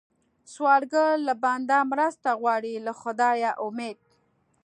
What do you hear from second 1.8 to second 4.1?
مرسته غواړي، له خدایه امید